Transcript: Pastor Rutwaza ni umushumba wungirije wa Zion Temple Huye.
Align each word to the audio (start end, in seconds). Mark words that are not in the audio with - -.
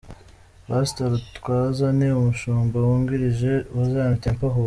Pastor 0.67 1.07
Rutwaza 1.13 1.87
ni 1.97 2.07
umushumba 2.19 2.75
wungirije 2.85 3.51
wa 3.75 3.83
Zion 3.89 4.15
Temple 4.23 4.49
Huye. 4.53 4.59